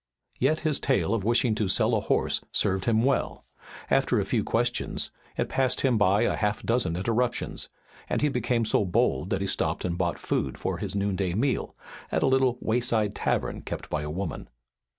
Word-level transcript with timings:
Yet 0.39 0.61
his 0.61 0.79
tale 0.79 1.13
of 1.13 1.23
wishing 1.23 1.53
to 1.53 1.67
sell 1.67 1.93
a 1.93 1.99
horse 1.99 2.41
served 2.51 2.85
him 2.85 3.03
well. 3.03 3.45
After 3.87 4.19
a 4.19 4.25
few 4.25 4.43
questions, 4.43 5.11
it 5.37 5.47
passed 5.47 5.81
him 5.81 5.99
by 5.99 6.23
a 6.23 6.35
half 6.35 6.63
dozen 6.63 6.95
interruptions, 6.95 7.69
and 8.09 8.23
he 8.23 8.27
became 8.29 8.65
so 8.65 8.83
bold 8.83 9.29
that 9.29 9.41
he 9.41 9.47
stopped 9.47 9.85
and 9.85 9.99
bought 9.99 10.17
food 10.17 10.57
for 10.57 10.79
his 10.79 10.95
noon 10.95 11.15
day 11.15 11.35
meal 11.35 11.75
at 12.11 12.23
a 12.23 12.25
little 12.25 12.57
wayside 12.61 13.13
tavern 13.13 13.61
kept 13.61 13.91
by 13.91 14.01
a 14.01 14.09
woman. 14.09 14.49